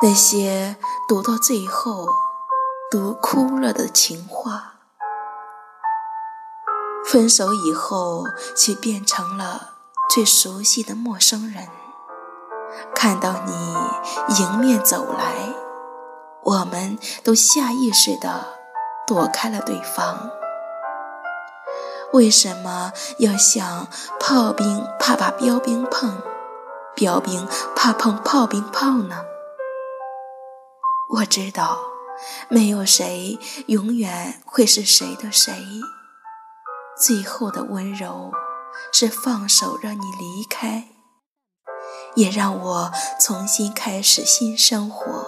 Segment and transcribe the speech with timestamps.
[0.00, 0.76] 那些
[1.08, 2.06] 读到最后
[2.88, 4.74] 读哭了的情话，
[7.04, 8.24] 分手以后
[8.54, 9.70] 却变成了
[10.08, 11.66] 最熟悉的陌生人。
[12.94, 13.76] 看到你
[14.38, 15.52] 迎面走来，
[16.44, 18.46] 我们都下意识地
[19.04, 20.30] 躲开了对方。
[22.12, 23.88] 为什么要像
[24.20, 26.22] 炮兵怕把标兵碰，
[26.94, 29.24] 标兵怕碰炮兵炮呢？
[31.10, 31.78] 我知道，
[32.50, 35.54] 没有谁永远会是谁的谁。
[37.00, 38.30] 最后的温柔
[38.92, 40.88] 是放手让你离开，
[42.14, 45.26] 也让我重新开始新生活。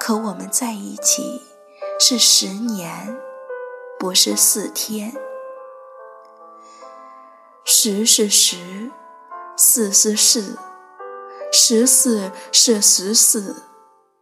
[0.00, 1.42] 可我们在一起
[2.00, 3.20] 是十年，
[3.98, 5.14] 不是四天。
[7.64, 8.90] 十是十，
[9.56, 10.58] 四是四，
[11.52, 13.64] 十四是十四。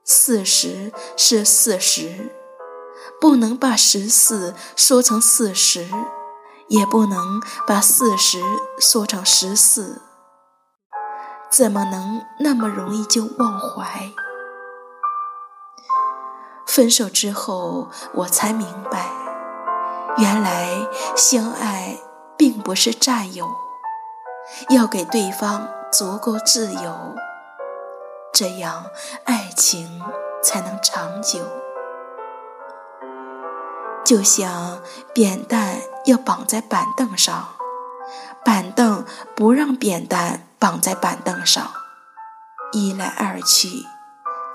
[0.07, 2.31] 四十是四十，
[3.19, 5.89] 不能把十四说成四十，
[6.69, 8.39] 也不能把四十
[8.79, 10.03] 说成十四，
[11.51, 14.13] 怎么能那么容易就忘怀？
[16.67, 19.11] 分手之后，我才明白，
[20.19, 21.99] 原来相爱
[22.37, 23.49] 并不是占有，
[24.69, 27.15] 要给对方足够自由。
[28.35, 28.87] 这样，
[29.27, 30.03] 爱情
[30.43, 31.39] 才能长久。
[34.05, 34.81] 就像
[35.15, 37.51] 扁担要绑在板凳上，
[38.45, 39.05] 板凳
[39.37, 41.71] 不让扁担绑在板凳上，
[42.73, 43.87] 一来二去，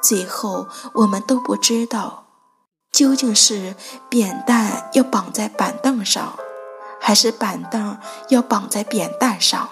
[0.04, 2.26] 最后我们都不知道，
[2.92, 3.76] 究竟是
[4.10, 6.38] 扁担要绑在板凳上，
[7.00, 9.70] 还是板凳要绑在扁担上。